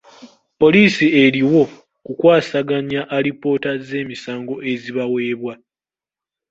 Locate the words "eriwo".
1.23-1.61